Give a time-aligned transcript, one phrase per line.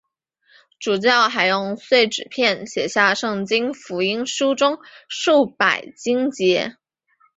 [0.79, 6.77] 主教还用碎纸片写下圣经福音书中数百经节。